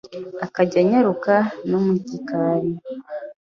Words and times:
akajya 0.45 0.77
anyaruka 0.83 1.33
no 1.69 1.79
mu 1.85 1.93
gikari 2.07 2.71